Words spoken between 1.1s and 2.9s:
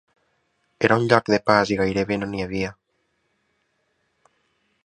lloc de pas i gairebé no n’hi havia.